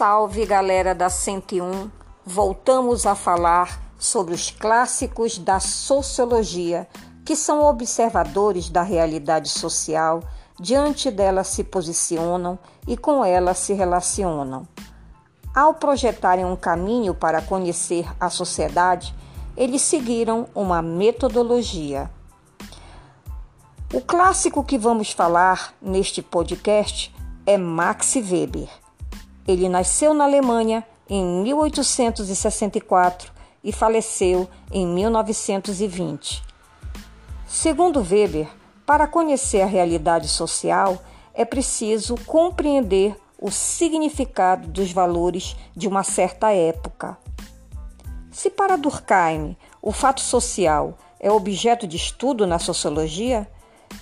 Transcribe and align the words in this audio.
Salve 0.00 0.46
galera 0.46 0.94
da 0.94 1.10
101! 1.10 1.90
Voltamos 2.24 3.04
a 3.04 3.14
falar 3.14 3.82
sobre 3.98 4.32
os 4.32 4.50
clássicos 4.50 5.36
da 5.36 5.60
sociologia, 5.60 6.88
que 7.22 7.36
são 7.36 7.62
observadores 7.62 8.70
da 8.70 8.80
realidade 8.80 9.50
social, 9.50 10.22
diante 10.58 11.10
dela 11.10 11.44
se 11.44 11.62
posicionam 11.62 12.58
e 12.88 12.96
com 12.96 13.22
ela 13.22 13.52
se 13.52 13.74
relacionam. 13.74 14.66
Ao 15.54 15.74
projetarem 15.74 16.46
um 16.46 16.56
caminho 16.56 17.14
para 17.14 17.42
conhecer 17.42 18.10
a 18.18 18.30
sociedade, 18.30 19.14
eles 19.54 19.82
seguiram 19.82 20.46
uma 20.54 20.80
metodologia. 20.80 22.10
O 23.92 24.00
clássico 24.00 24.64
que 24.64 24.78
vamos 24.78 25.12
falar 25.12 25.74
neste 25.78 26.22
podcast 26.22 27.14
é 27.44 27.58
Max 27.58 28.14
Weber. 28.14 28.70
Ele 29.46 29.68
nasceu 29.68 30.14
na 30.14 30.24
Alemanha 30.24 30.84
em 31.08 31.24
1864 31.42 33.32
e 33.62 33.72
faleceu 33.72 34.48
em 34.70 34.86
1920. 34.86 36.42
Segundo 37.46 38.00
Weber, 38.00 38.48
para 38.86 39.06
conhecer 39.06 39.60
a 39.60 39.66
realidade 39.66 40.28
social 40.28 41.02
é 41.34 41.44
preciso 41.44 42.14
compreender 42.26 43.16
o 43.38 43.50
significado 43.50 44.68
dos 44.68 44.92
valores 44.92 45.56
de 45.74 45.88
uma 45.88 46.02
certa 46.02 46.52
época. 46.52 47.16
Se 48.30 48.50
para 48.50 48.76
Durkheim 48.76 49.56
o 49.82 49.92
fato 49.92 50.20
social 50.20 50.96
é 51.18 51.30
objeto 51.30 51.86
de 51.86 51.96
estudo 51.96 52.46
na 52.46 52.58
sociologia, 52.58 53.48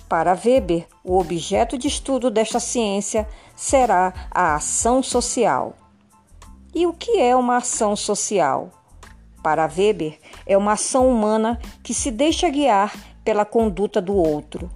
para 0.09 0.33
Weber, 0.33 0.87
o 1.03 1.19
objeto 1.19 1.77
de 1.77 1.87
estudo 1.87 2.31
desta 2.31 2.59
ciência 2.59 3.27
será 3.55 4.11
a 4.31 4.55
ação 4.55 5.03
social. 5.03 5.75
E 6.73 6.87
o 6.87 6.93
que 6.93 7.19
é 7.19 7.35
uma 7.35 7.57
ação 7.57 7.95
social? 7.95 8.71
Para 9.43 9.67
Weber, 9.67 10.19
é 10.47 10.57
uma 10.57 10.73
ação 10.73 11.07
humana 11.07 11.59
que 11.83 11.93
se 11.93 12.09
deixa 12.09 12.49
guiar 12.49 12.91
pela 13.23 13.45
conduta 13.45 14.01
do 14.01 14.15
outro. 14.15 14.69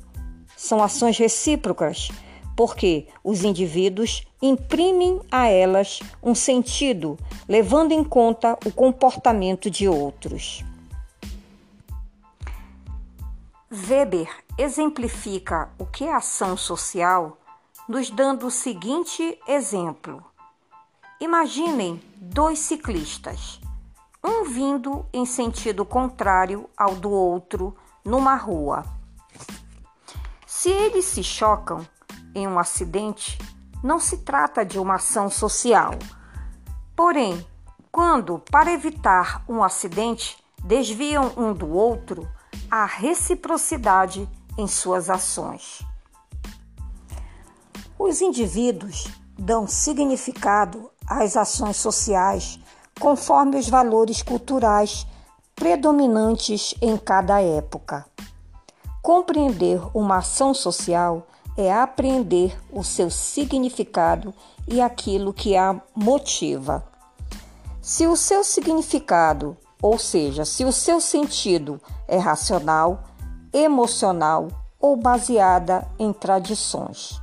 São 0.55 0.83
ações 0.83 1.17
recíprocas, 1.17 2.09
porque 2.55 3.07
os 3.23 3.43
indivíduos 3.43 4.27
imprimem 4.39 5.19
a 5.31 5.47
elas 5.47 5.99
um 6.21 6.35
sentido, 6.35 7.17
levando 7.49 7.91
em 7.91 8.03
conta 8.03 8.57
o 8.65 8.71
comportamento 8.71 9.69
de 9.69 9.87
outros. 9.87 10.63
Weber 13.73 14.29
exemplifica 14.55 15.71
o 15.79 15.85
que 15.87 16.03
é 16.03 16.13
ação 16.13 16.55
social 16.55 17.39
nos 17.89 18.11
dando 18.11 18.45
o 18.45 18.51
seguinte 18.51 19.39
exemplo. 19.47 20.23
Imaginem 21.19 21.99
dois 22.17 22.59
ciclistas, 22.59 23.59
um 24.23 24.43
vindo 24.43 25.07
em 25.11 25.25
sentido 25.25 25.83
contrário 25.83 26.69
ao 26.77 26.93
do 26.93 27.09
outro 27.09 27.75
numa 28.05 28.35
rua. 28.35 28.85
Se 30.45 30.69
eles 30.69 31.05
se 31.05 31.23
chocam 31.23 31.83
em 32.35 32.47
um 32.47 32.59
acidente, 32.59 33.39
não 33.83 33.99
se 33.99 34.19
trata 34.19 34.63
de 34.63 34.77
uma 34.77 34.95
ação 34.95 35.31
social. 35.31 35.93
Porém, 36.95 37.43
quando, 37.91 38.37
para 38.37 38.71
evitar 38.71 39.43
um 39.49 39.63
acidente, 39.63 40.37
desviam 40.63 41.33
um 41.35 41.51
do 41.51 41.69
outro, 41.69 42.29
a 42.75 42.85
reciprocidade 42.85 44.27
em 44.57 44.67
suas 44.67 45.07
ações. 45.07 45.83
Os 47.99 48.19
indivíduos 48.19 49.07
dão 49.37 49.67
significado 49.67 50.89
às 51.05 51.37
ações 51.37 51.77
sociais 51.77 52.59
conforme 52.99 53.59
os 53.59 53.69
valores 53.69 54.23
culturais 54.23 55.05
predominantes 55.53 56.73
em 56.81 56.97
cada 56.97 57.39
época. 57.39 58.07
Compreender 59.03 59.79
uma 59.95 60.17
ação 60.17 60.51
social 60.51 61.27
é 61.55 61.71
apreender 61.71 62.59
o 62.71 62.83
seu 62.83 63.11
significado 63.11 64.33
e 64.67 64.81
aquilo 64.81 65.31
que 65.31 65.55
a 65.55 65.79
motiva. 65.93 66.83
Se 67.83 68.07
o 68.07 68.15
seu 68.15 68.43
significado 68.43 69.55
ou 69.83 69.99
seja, 69.99 70.45
se 70.45 70.63
o 70.63 70.71
seu 70.71 71.01
sentido 71.01 71.79
é 72.07 72.17
racional, 72.17 73.03
emocional 73.51 74.47
ou 74.79 74.95
baseada 74.95 75.85
em 75.99 76.13
tradições. 76.13 77.19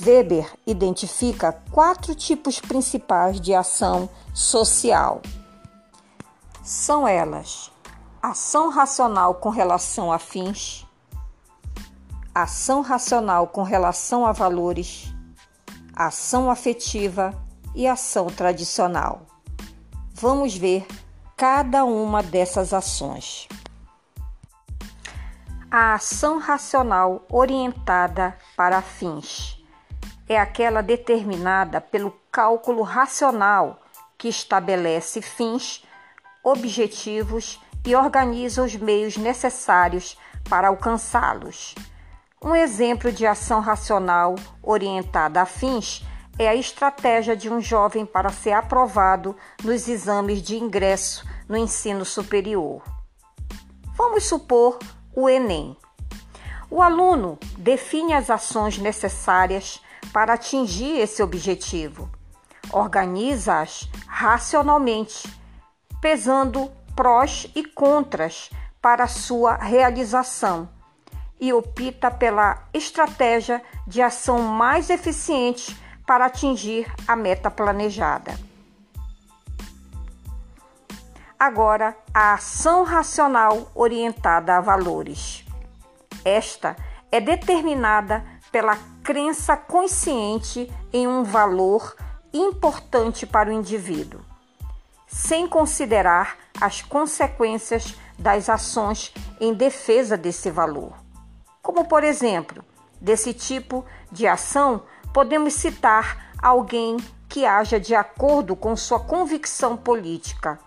Weber 0.00 0.50
identifica 0.66 1.52
quatro 1.70 2.14
tipos 2.14 2.58
principais 2.58 3.38
de 3.38 3.54
ação 3.54 4.08
social. 4.32 5.20
São 6.62 7.06
elas: 7.06 7.70
ação 8.22 8.70
racional 8.70 9.34
com 9.34 9.50
relação 9.50 10.10
a 10.10 10.18
fins, 10.18 10.86
ação 12.34 12.80
racional 12.80 13.48
com 13.48 13.62
relação 13.62 14.24
a 14.24 14.32
valores, 14.32 15.12
ação 15.94 16.50
afetiva 16.50 17.34
e 17.74 17.86
ação 17.86 18.28
tradicional. 18.28 19.29
Vamos 20.20 20.54
ver 20.54 20.86
cada 21.34 21.82
uma 21.86 22.22
dessas 22.22 22.74
ações. 22.74 23.48
A 25.70 25.94
ação 25.94 26.38
racional 26.38 27.24
orientada 27.32 28.36
para 28.54 28.82
fins 28.82 29.64
é 30.28 30.38
aquela 30.38 30.82
determinada 30.82 31.80
pelo 31.80 32.14
cálculo 32.30 32.82
racional 32.82 33.80
que 34.18 34.28
estabelece 34.28 35.22
fins, 35.22 35.86
objetivos 36.44 37.58
e 37.86 37.96
organiza 37.96 38.62
os 38.62 38.76
meios 38.76 39.16
necessários 39.16 40.18
para 40.50 40.68
alcançá-los. 40.68 41.74
Um 42.44 42.54
exemplo 42.54 43.10
de 43.10 43.26
ação 43.26 43.60
racional 43.60 44.34
orientada 44.62 45.40
a 45.40 45.46
fins 45.46 46.04
é 46.40 46.48
a 46.48 46.54
estratégia 46.54 47.36
de 47.36 47.50
um 47.50 47.60
jovem 47.60 48.06
para 48.06 48.30
ser 48.30 48.52
aprovado 48.52 49.36
nos 49.62 49.86
exames 49.86 50.40
de 50.40 50.56
ingresso 50.56 51.22
no 51.46 51.54
ensino 51.54 52.02
superior. 52.02 52.82
Vamos 53.94 54.24
supor 54.24 54.78
o 55.14 55.28
Enem. 55.28 55.76
O 56.70 56.80
aluno 56.80 57.38
define 57.58 58.14
as 58.14 58.30
ações 58.30 58.78
necessárias 58.78 59.82
para 60.14 60.32
atingir 60.32 60.98
esse 60.98 61.22
objetivo, 61.22 62.10
organiza-as 62.72 63.90
racionalmente, 64.06 65.28
pesando 66.00 66.72
prós 66.96 67.50
e 67.54 67.62
contras 67.62 68.48
para 68.80 69.06
sua 69.06 69.56
realização 69.56 70.70
e 71.38 71.52
opta 71.52 72.10
pela 72.10 72.66
estratégia 72.72 73.62
de 73.86 74.00
ação 74.00 74.38
mais 74.38 74.88
eficiente 74.88 75.78
para 76.10 76.26
atingir 76.26 76.92
a 77.06 77.14
meta 77.14 77.48
planejada. 77.48 78.36
Agora, 81.38 81.96
a 82.12 82.34
ação 82.34 82.82
racional 82.82 83.70
orientada 83.76 84.56
a 84.56 84.60
valores. 84.60 85.44
Esta 86.24 86.74
é 87.12 87.20
determinada 87.20 88.24
pela 88.50 88.76
crença 89.04 89.56
consciente 89.56 90.68
em 90.92 91.06
um 91.06 91.22
valor 91.22 91.94
importante 92.32 93.24
para 93.24 93.48
o 93.48 93.52
indivíduo, 93.52 94.20
sem 95.06 95.46
considerar 95.46 96.36
as 96.60 96.82
consequências 96.82 97.94
das 98.18 98.48
ações 98.48 99.14
em 99.40 99.54
defesa 99.54 100.16
desse 100.16 100.50
valor. 100.50 100.92
Como, 101.62 101.84
por 101.84 102.02
exemplo, 102.02 102.64
desse 103.00 103.32
tipo 103.32 103.84
de 104.10 104.26
ação 104.26 104.82
podemos 105.12 105.54
citar 105.54 106.32
alguém 106.40 106.96
que 107.28 107.46
haja 107.46 107.78
de 107.78 107.94
acordo 107.94 108.56
com 108.56 108.76
sua 108.76 109.00
convicção 109.00 109.76
política 109.76 110.58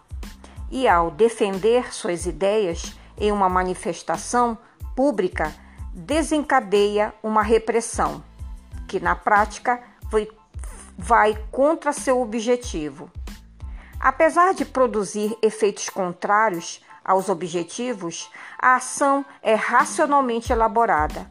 e, 0.72 0.88
ao 0.88 1.12
defender 1.12 1.94
suas 1.94 2.26
ideias 2.26 2.98
em 3.18 3.32
uma 3.32 3.50
manifestação 3.50 4.58
pública, 4.96 5.54
desencadeia 5.94 7.14
uma 7.22 7.44
repressão, 7.44 8.24
que 8.88 9.00
na 9.00 9.16
prática 9.16 9.82
vai 10.98 11.36
contra 11.52 11.92
seu 11.92 12.22
objetivo. 12.22 13.12
Apesar 14.00 14.54
de 14.54 14.66
produzir 14.66 15.38
efeitos 15.42 15.90
contrários 15.90 16.84
aos 17.04 17.30
objetivos, 17.30 18.30
a 18.60 18.76
ação 18.76 19.26
é 19.42 19.54
racionalmente 19.56 20.52
elaborada. 20.52 21.30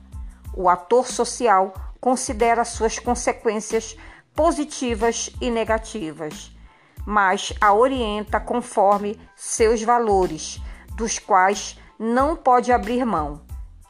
O 0.55 0.69
ator 0.69 1.07
social 1.07 1.73
considera 2.03 2.65
suas 2.65 2.99
consequências 2.99 3.97
positivas 4.35 5.31
e 5.41 5.49
negativas, 5.53 6.51
mas 7.07 7.53
a 7.61 7.73
orienta 7.73 8.41
conforme 8.41 9.17
seus 9.37 9.85
valores, 9.85 10.61
dos 10.97 11.21
quais 11.21 11.79
não 11.97 12.35
pode 12.35 12.73
abrir 12.73 13.05
mão, 13.05 13.43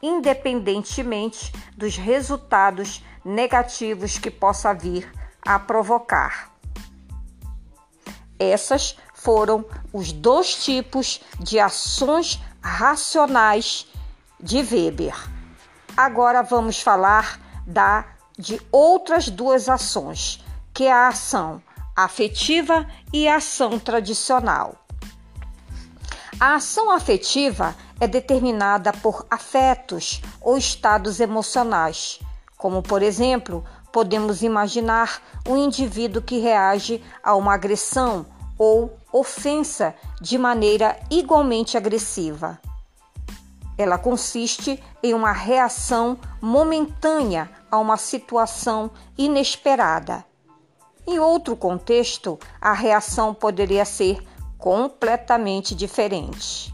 independentemente 0.03 1.51
dos 1.75 1.97
resultados 1.97 3.03
negativos 3.25 4.19
que 4.19 4.31
possa 4.31 4.75
vir 4.75 5.11
a 5.41 5.59
provocar. 5.59 6.53
Essas 8.39 8.99
foram 9.15 9.65
os 9.91 10.13
dois 10.13 10.63
tipos 10.63 11.23
de 11.41 11.59
ações 11.59 12.39
racionais 12.61 13.87
de 14.39 14.59
Weber. 14.59 15.17
Agora 15.97 16.43
vamos 16.43 16.83
falar 16.83 17.41
da 17.67 18.05
de 18.39 18.61
outras 18.71 19.29
duas 19.29 19.69
ações, 19.69 20.43
que 20.73 20.85
é 20.85 20.93
a 20.93 21.09
ação 21.09 21.63
afetiva 21.95 22.87
e 23.13 23.29
a 23.29 23.37
ação 23.37 23.79
tradicional. 23.79 24.75
A 26.41 26.57
ação 26.57 26.91
afetiva 26.91 27.77
é 28.01 28.09
determinada 28.09 28.93
por 28.93 29.27
afetos 29.31 30.21
ou 30.41 30.57
estados 30.57 31.21
emocionais, 31.21 32.19
como, 32.57 32.83
por 32.83 33.03
exemplo, 33.03 33.65
podemos 33.93 34.43
imaginar 34.43 35.23
um 35.47 35.57
indivíduo 35.57 36.23
que 36.23 36.39
reage 36.39 37.03
a 37.23 37.37
uma 37.37 37.55
agressão 37.55 38.27
ou 38.59 38.97
ofensa 39.13 39.95
de 40.21 40.39
maneira 40.39 40.99
igualmente 41.11 41.77
agressiva. 41.77 42.59
Ela 43.77 43.99
consiste 43.99 44.83
em 45.03 45.15
uma 45.15 45.33
reação 45.33 46.19
momentânea 46.41 47.51
a 47.71 47.79
uma 47.79 47.97
situação 47.97 48.91
inesperada. 49.17 50.25
Em 51.07 51.19
outro 51.19 51.57
contexto, 51.57 52.39
a 52.61 52.73
reação 52.73 53.35
poderia 53.35 53.85
ser 53.85 54.23
completamente 54.59 55.75
diferente. 55.75 56.73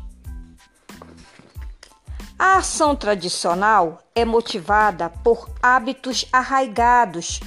A 2.38 2.58
ação 2.58 2.94
tradicional 2.94 3.98
é 4.14 4.24
motivada 4.24 5.08
por 5.08 5.48
hábitos 5.62 6.26
arraigados 6.32 7.40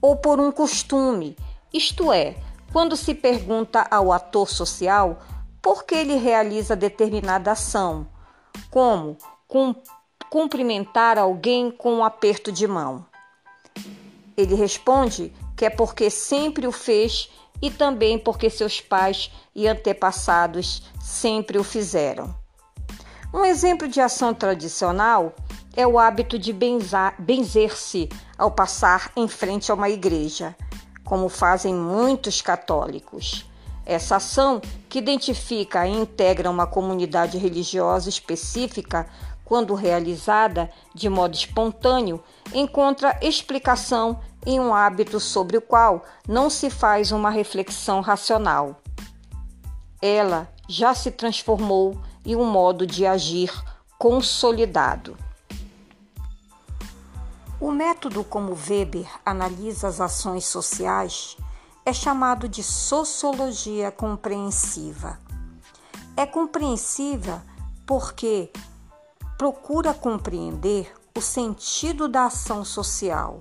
ou 0.00 0.16
por 0.16 0.38
um 0.38 0.52
costume, 0.52 1.36
isto 1.72 2.12
é, 2.12 2.36
quando 2.72 2.96
se 2.96 3.14
pergunta 3.14 3.86
ao 3.90 4.12
ator 4.12 4.48
social 4.48 5.18
por 5.60 5.84
que 5.84 5.94
ele 5.94 6.16
realiza 6.16 6.76
determinada 6.76 7.52
ação, 7.52 8.06
como 8.70 9.16
cumprimentar 10.30 11.18
alguém 11.18 11.70
com 11.70 11.94
um 11.94 12.04
aperto 12.04 12.52
de 12.52 12.66
mão. 12.66 13.04
Ele 14.36 14.54
responde 14.54 15.32
que 15.56 15.64
é 15.64 15.70
porque 15.70 16.10
sempre 16.10 16.66
o 16.66 16.72
fez 16.72 17.30
e 17.60 17.70
também 17.70 18.18
porque 18.18 18.48
seus 18.48 18.80
pais 18.80 19.30
e 19.54 19.66
antepassados 19.66 20.82
sempre 21.00 21.58
o 21.58 21.64
fizeram. 21.64 22.34
Um 23.34 23.44
exemplo 23.44 23.88
de 23.88 24.00
ação 24.00 24.32
tradicional 24.32 25.34
é 25.76 25.86
o 25.86 25.98
hábito 25.98 26.38
de 26.38 26.52
benzer-se 26.52 28.08
ao 28.36 28.50
passar 28.50 29.10
em 29.16 29.28
frente 29.28 29.70
a 29.70 29.74
uma 29.74 29.90
igreja, 29.90 30.56
como 31.04 31.28
fazem 31.28 31.74
muitos 31.74 32.40
católicos. 32.40 33.47
Essa 33.88 34.16
ação, 34.16 34.60
que 34.86 34.98
identifica 34.98 35.88
e 35.88 35.96
integra 35.96 36.50
uma 36.50 36.66
comunidade 36.66 37.38
religiosa 37.38 38.10
específica, 38.10 39.08
quando 39.46 39.72
realizada 39.72 40.70
de 40.94 41.08
modo 41.08 41.34
espontâneo, 41.34 42.22
encontra 42.52 43.18
explicação 43.22 44.20
em 44.44 44.60
um 44.60 44.74
hábito 44.74 45.18
sobre 45.18 45.56
o 45.56 45.62
qual 45.62 46.04
não 46.28 46.50
se 46.50 46.68
faz 46.68 47.12
uma 47.12 47.30
reflexão 47.30 48.02
racional. 48.02 48.78
Ela 50.02 50.52
já 50.68 50.94
se 50.94 51.10
transformou 51.10 51.98
em 52.26 52.36
um 52.36 52.44
modo 52.44 52.86
de 52.86 53.06
agir 53.06 53.50
consolidado. 53.98 55.16
O 57.58 57.70
método 57.70 58.22
como 58.22 58.52
Weber 58.52 59.08
analisa 59.24 59.88
as 59.88 59.98
ações 59.98 60.44
sociais 60.44 61.38
é 61.88 61.92
chamado 61.94 62.46
de 62.46 62.62
sociologia 62.62 63.90
compreensiva. 63.90 65.18
É 66.14 66.26
compreensiva 66.26 67.42
porque 67.86 68.52
procura 69.38 69.94
compreender 69.94 70.94
o 71.16 71.22
sentido 71.22 72.06
da 72.06 72.26
ação 72.26 72.62
social, 72.62 73.40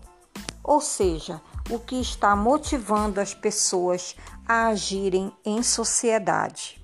ou 0.63 0.79
seja, 0.79 1.41
o 1.69 1.77
que 1.77 1.99
está 1.99 2.38
motivando 2.38 3.19
as 3.19 3.33
pessoas 3.33 4.15
a 4.47 4.67
agirem 4.67 5.29
em 5.44 5.61
sociedade. 5.61 6.81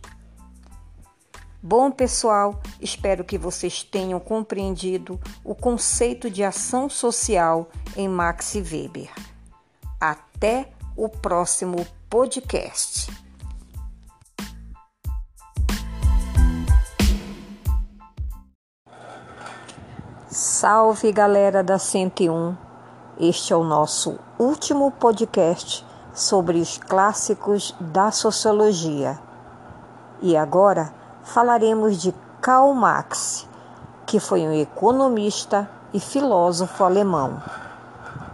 Bom, 1.61 1.89
pessoal, 1.91 2.61
espero 2.81 3.23
que 3.23 3.37
vocês 3.37 3.83
tenham 3.83 4.19
compreendido 4.19 5.17
o 5.45 5.55
conceito 5.55 6.29
de 6.29 6.43
ação 6.43 6.89
social 6.89 7.69
em 7.95 8.09
Max 8.09 8.53
Weber. 8.53 9.09
Até 9.97 10.72
o 10.95 11.09
próximo 11.09 11.85
podcast. 12.09 13.11
Salve 20.27 21.11
galera 21.11 21.63
da 21.63 21.79
101! 21.79 22.55
Este 23.19 23.53
é 23.53 23.55
o 23.55 23.63
nosso 23.63 24.19
último 24.37 24.91
podcast 24.91 25.85
sobre 26.13 26.59
os 26.59 26.77
clássicos 26.77 27.75
da 27.79 28.11
sociologia. 28.11 29.19
E 30.21 30.37
agora 30.37 30.93
falaremos 31.23 32.01
de 32.01 32.13
Karl 32.39 32.73
Marx, 32.73 33.47
que 34.05 34.19
foi 34.19 34.41
um 34.41 34.53
economista 34.53 35.69
e 35.91 35.99
filósofo 35.99 36.83
alemão. 36.83 37.41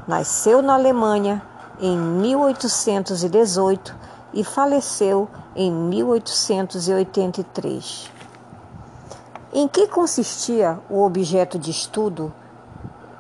Nasceu 0.07 0.61
na 0.61 0.73
Alemanha 0.73 1.41
em 1.79 1.97
1818 1.97 3.95
e 4.33 4.43
faleceu 4.43 5.29
em 5.55 5.71
1883. 5.71 8.11
Em 9.51 9.67
que 9.67 9.87
consistia 9.87 10.79
o 10.89 11.03
objeto 11.03 11.57
de 11.57 11.71
estudo 11.71 12.31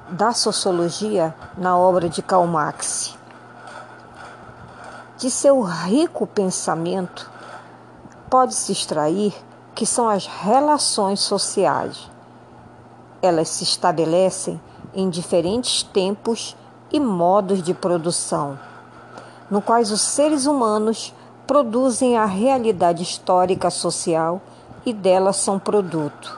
da 0.09 0.31
sociologia 0.33 1.33
na 1.57 1.75
obra 1.77 2.07
de 2.09 2.21
Karl 2.21 2.45
Marx? 2.45 3.17
De 5.17 5.31
seu 5.31 5.61
rico 5.61 6.27
pensamento, 6.27 7.31
pode-se 8.29 8.71
extrair 8.71 9.33
que 9.73 9.85
são 9.85 10.07
as 10.07 10.27
relações 10.27 11.19
sociais. 11.19 12.09
Elas 13.21 13.49
se 13.49 13.63
estabelecem 13.63 14.61
em 14.93 15.09
diferentes 15.09 15.83
tempos 15.83 16.55
e 16.91 16.99
modos 16.99 17.61
de 17.61 17.73
produção, 17.73 18.57
no 19.49 19.61
quais 19.61 19.91
os 19.91 20.01
seres 20.01 20.45
humanos 20.45 21.13
produzem 21.45 22.17
a 22.17 22.25
realidade 22.25 23.03
histórica 23.03 23.69
social 23.69 24.41
e 24.85 24.93
dela 24.93 25.33
são 25.33 25.57
produto. 25.57 26.37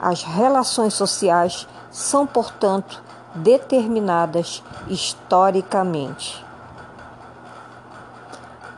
As 0.00 0.22
relações 0.22 0.94
sociais 0.94 1.66
são, 1.90 2.26
portanto, 2.26 3.02
determinadas 3.34 4.62
historicamente. 4.88 6.44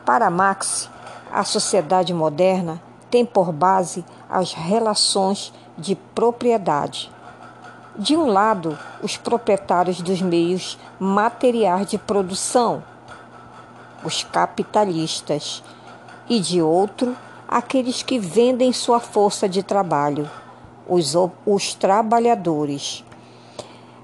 Para 0.05 0.29
Marx, 0.29 0.89
a 1.31 1.43
sociedade 1.43 2.13
moderna 2.13 2.81
tem 3.09 3.25
por 3.25 3.51
base 3.51 4.05
as 4.29 4.53
relações 4.53 5.53
de 5.77 5.95
propriedade, 5.95 7.11
de 7.97 8.15
um 8.15 8.27
lado, 8.27 8.77
os 9.01 9.17
proprietários 9.17 10.01
dos 10.01 10.21
meios 10.21 10.77
materiais 10.99 11.87
de 11.87 11.97
produção, 11.97 12.83
os 14.03 14.23
capitalistas, 14.23 15.63
e 16.27 16.39
de 16.39 16.61
outro, 16.61 17.15
aqueles 17.47 18.01
que 18.01 18.17
vendem 18.17 18.73
sua 18.73 18.99
força 18.99 19.47
de 19.47 19.61
trabalho, 19.61 20.29
os, 20.87 21.15
os 21.45 21.73
trabalhadores. 21.73 23.03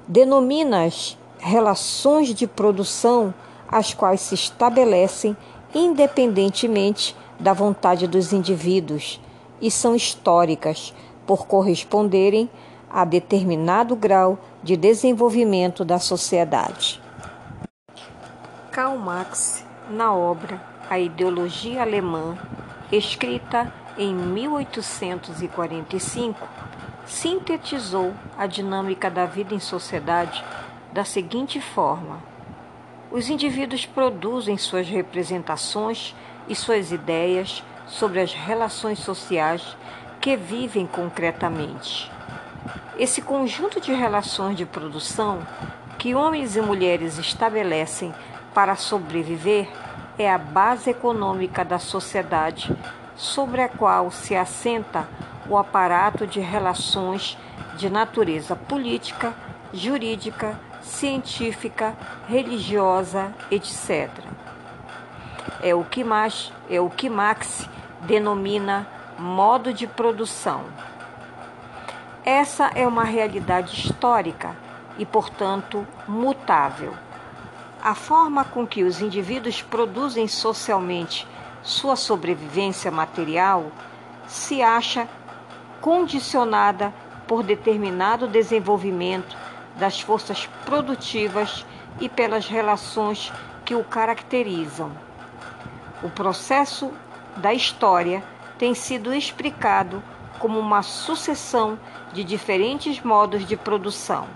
Denomina-as 0.07 1.17
relações 1.39 2.33
de 2.33 2.45
produção 2.45 3.33
as 3.67 3.93
quais 3.93 4.21
se 4.21 4.36
estabelecem 4.36 5.36
independentemente 5.74 7.15
da 7.39 7.53
vontade 7.53 8.05
dos 8.05 8.33
indivíduos 8.33 9.19
e 9.62 9.71
são 9.71 9.95
históricas 9.95 10.93
por 11.25 11.48
corresponderem 11.48 12.50
a 12.93 13.05
determinado 13.05 13.95
grau 13.95 14.38
de 14.62 14.75
desenvolvimento 14.75 15.86
da 15.86 16.00
sociedade. 16.00 17.01
Karl 18.71 18.98
Marx, 18.98 19.65
na 19.89 20.13
obra 20.13 20.62
A 20.89 21.00
Ideologia 21.00 21.81
Alemã, 21.81 22.38
escrita 22.91 23.74
em 23.98 24.13
1845, 24.13 26.48
sintetizou 27.05 28.13
a 28.38 28.45
dinâmica 28.45 29.10
da 29.10 29.25
vida 29.25 29.53
em 29.53 29.60
sociedade 29.60 30.41
da 30.93 31.03
seguinte 31.03 31.60
forma: 31.60 32.24
os 33.12 33.29
indivíduos 33.29 33.86
produzem 33.86 34.57
suas 34.57 34.88
representações 34.88 36.15
e 36.48 36.55
suas 36.55 36.91
ideias 36.91 37.62
sobre 37.88 38.21
as 38.21 38.33
relações 38.33 39.00
sociais 39.00 39.75
que 40.21 40.38
vivem 40.38 40.88
concretamente. 40.88 42.10
Esse 42.98 43.21
conjunto 43.21 43.79
de 43.79 43.93
relações 43.93 44.57
de 44.57 44.65
produção 44.65 45.45
que 45.98 46.13
homens 46.13 46.55
e 46.55 46.62
mulheres 46.62 47.17
estabelecem 47.17 48.13
para 48.53 48.75
sobreviver 48.75 49.69
é 50.17 50.31
a 50.31 50.38
base 50.38 50.89
econômica 50.89 51.63
da 51.63 51.79
sociedade 51.79 52.75
sobre 53.15 53.62
a 53.62 53.69
qual 53.69 54.12
se 54.12 54.36
assenta 54.36 55.07
o 55.48 55.57
aparato 55.57 56.27
de 56.27 56.39
relações 56.39 57.38
de 57.77 57.89
natureza 57.89 58.55
política, 58.55 59.33
jurídica, 59.74 60.60
científica, 60.81 61.95
religiosa, 62.27 63.33
etc. 63.50 64.10
É 65.63 65.74
o 65.74 65.83
que 65.83 66.03
mais 66.03 66.51
é 66.69 66.79
o 66.79 66.89
que 66.89 67.10
Marx 67.10 67.67
denomina 68.01 68.88
modo 69.17 69.74
de 69.74 69.88
produção. 69.88 70.65
Essa 72.24 72.68
é 72.75 72.88
uma 72.88 73.04
realidade 73.04 73.75
histórica 73.75 74.56
e, 74.96 75.06
portanto, 75.08 75.88
mutável. 76.08 76.94
A 77.82 77.96
forma 77.96 78.46
com 78.46 78.68
que 78.68 78.84
os 78.84 79.01
indivíduos 79.01 79.63
produzem 79.63 80.28
socialmente 80.28 81.28
sua 81.63 81.96
sobrevivência 81.96 82.92
material 82.92 83.72
se 84.28 84.62
acha 84.62 85.08
condicionada 85.80 86.94
por 87.28 87.42
determinado 87.42 88.28
desenvolvimento 88.28 89.36
das 89.78 90.00
forças 90.00 90.48
produtivas 90.63 91.66
e 92.00 92.08
pelas 92.08 92.48
relações 92.48 93.34
que 93.66 93.74
o 93.74 93.84
caracterizam. 93.84 94.92
O 96.04 96.10
processo 96.10 96.92
da 97.38 97.51
história 97.51 98.24
tem 98.60 98.75
sido 98.75 99.12
explicado 99.12 100.04
como 100.41 100.60
uma 100.60 100.81
sucessão 100.81 101.77
de 102.12 102.24
diferentes 102.24 103.00
modos 103.01 103.45
de 103.45 103.55
produção: 103.55 104.27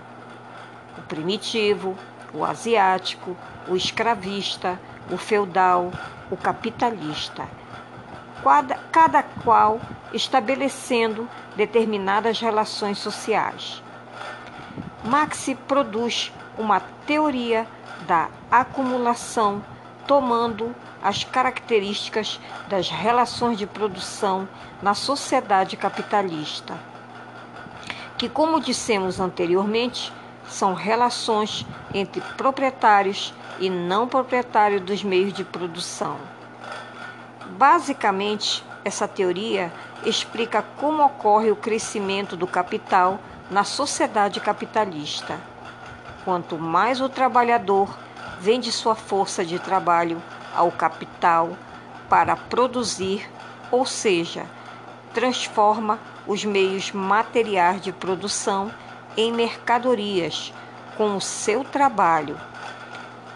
o 0.96 1.02
primitivo, 1.02 1.98
o 2.32 2.44
asiático, 2.44 3.36
o 3.68 3.74
escravista, 3.74 4.80
o 5.10 5.18
feudal, 5.18 5.92
o 6.30 6.36
capitalista, 6.36 7.48
cada, 8.92 9.22
qual 9.42 9.80
estabelecendo 10.12 11.28
determinadas 11.56 12.40
relações 12.40 12.98
sociais. 12.98 13.82
Marx 15.04 15.48
produz 15.66 16.32
uma 16.56 16.80
teoria 17.06 17.66
da 18.06 18.28
acumulação 18.50 19.62
tomando 20.06 20.74
as 21.02 21.24
características 21.24 22.40
das 22.68 22.88
relações 22.88 23.58
de 23.58 23.66
produção 23.66 24.48
na 24.82 24.94
sociedade 24.94 25.76
capitalista, 25.76 26.78
que, 28.16 28.28
como 28.28 28.60
dissemos 28.60 29.20
anteriormente, 29.20 30.12
são 30.48 30.74
relações 30.74 31.66
entre 31.92 32.20
proprietários 32.36 33.34
e 33.58 33.68
não 33.68 34.06
proprietários 34.06 34.80
dos 34.82 35.02
meios 35.02 35.32
de 35.32 35.44
produção. 35.44 36.16
Basicamente, 37.50 38.64
essa 38.84 39.08
teoria 39.08 39.72
explica 40.04 40.62
como 40.62 41.04
ocorre 41.04 41.50
o 41.50 41.56
crescimento 41.56 42.36
do 42.36 42.46
capital 42.46 43.18
na 43.50 43.64
sociedade 43.64 44.40
capitalista. 44.40 45.38
Quanto 46.24 46.58
mais 46.58 47.00
o 47.00 47.08
trabalhador 47.08 47.96
vende 48.40 48.70
sua 48.70 48.94
força 48.94 49.44
de 49.44 49.58
trabalho 49.58 50.22
ao 50.54 50.70
capital 50.70 51.56
para 52.08 52.36
produzir, 52.36 53.28
ou 53.70 53.84
seja, 53.84 54.46
transforma 55.12 55.98
os 56.26 56.44
meios 56.44 56.92
materiais 56.92 57.80
de 57.80 57.92
produção 57.92 58.70
em 59.16 59.32
mercadorias 59.32 60.52
com 60.96 61.16
o 61.16 61.20
seu 61.20 61.64
trabalho. 61.64 62.38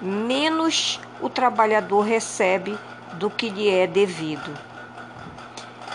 Menos 0.00 1.00
o 1.20 1.28
trabalhador 1.28 2.02
recebe 2.02 2.78
do 3.14 3.30
que 3.30 3.48
lhe 3.48 3.68
é 3.68 3.86
devido. 3.86 4.56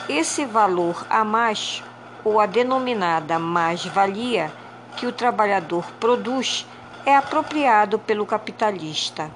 Esse 0.07 0.45
valor 0.45 1.05
a 1.09 1.23
mais, 1.23 1.83
ou 2.23 2.39
a 2.39 2.45
denominada 2.45 3.39
mais-valia, 3.39 4.51
que 4.95 5.07
o 5.07 5.11
trabalhador 5.11 5.85
produz, 5.99 6.65
é 7.05 7.15
apropriado 7.15 7.99
pelo 7.99 8.25
capitalista. 8.25 9.29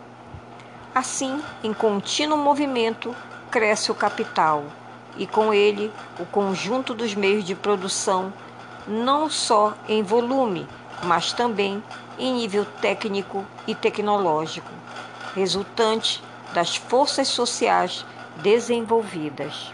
Assim, 0.93 1.39
em 1.63 1.71
contínuo 1.71 2.37
movimento, 2.37 3.15
cresce 3.51 3.91
o 3.91 3.95
capital 3.95 4.65
e 5.15 5.27
com 5.27 5.53
ele 5.53 5.91
o 6.19 6.25
conjunto 6.25 6.93
dos 6.95 7.13
meios 7.13 7.43
de 7.43 7.53
produção, 7.53 8.33
não 8.87 9.29
só 9.29 9.75
em 9.87 10.01
volume, 10.01 10.67
mas 11.03 11.31
também 11.31 11.83
em 12.17 12.33
nível 12.33 12.65
técnico 12.81 13.45
e 13.67 13.75
tecnológico, 13.75 14.71
resultante 15.35 16.23
das 16.53 16.75
forças 16.75 17.27
sociais 17.27 18.03
desenvolvidas. 18.37 19.71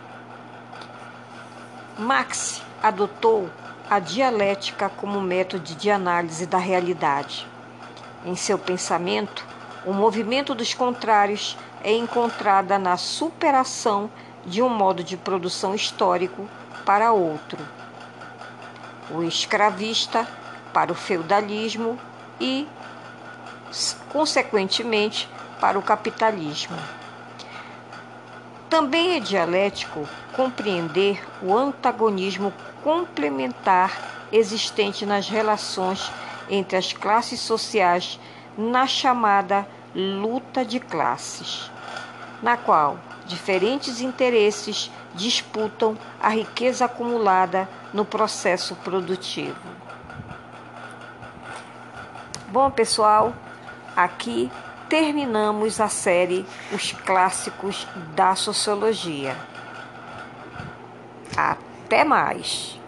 Marx 1.97 2.61
adotou 2.83 3.49
a 3.89 3.99
dialética 3.99 4.89
como 4.89 5.21
método 5.21 5.73
de 5.75 5.89
análise 5.89 6.45
da 6.45 6.57
realidade. 6.57 7.47
Em 8.25 8.35
seu 8.35 8.57
pensamento, 8.57 9.45
o 9.85 9.93
movimento 9.93 10.55
dos 10.55 10.73
contrários 10.73 11.55
é 11.83 11.93
encontrada 11.93 12.79
na 12.79 12.97
superação 12.97 14.09
de 14.43 14.63
um 14.63 14.69
modo 14.69 15.03
de 15.03 15.15
produção 15.15 15.75
histórico 15.75 16.49
para 16.83 17.11
outro. 17.11 17.59
O 19.11 19.21
escravista 19.21 20.27
para 20.73 20.91
o 20.91 20.95
feudalismo 20.95 21.99
e, 22.41 22.67
consequentemente, 24.09 25.29
para 25.61 25.77
o 25.77 25.83
capitalismo. 25.83 26.77
Também 28.67 29.17
é 29.17 29.19
dialético 29.19 30.09
compreender 30.35 31.23
o 31.43 31.55
antagonismo 31.55 32.51
complementar 32.83 34.27
existente 34.31 35.05
nas 35.05 35.29
relações 35.29 36.11
entre 36.49 36.77
as 36.77 36.93
classes 36.93 37.39
sociais 37.39 38.19
na 38.57 38.87
chamada 38.87 39.67
luta 39.93 40.63
de 40.65 40.79
classes, 40.79 41.71
na 42.41 42.57
qual 42.57 42.97
diferentes 43.25 44.01
interesses 44.01 44.91
disputam 45.13 45.97
a 46.21 46.29
riqueza 46.29 46.85
acumulada 46.85 47.67
no 47.93 48.05
processo 48.05 48.75
produtivo. 48.75 49.75
Bom, 52.49 52.69
pessoal, 52.69 53.33
aqui 53.95 54.51
terminamos 54.87 55.81
a 55.81 55.89
série 55.89 56.45
Os 56.71 56.91
Clássicos 56.91 57.87
da 58.15 58.35
Sociologia. 58.35 59.35
Até 61.35 62.03
mais! 62.03 62.79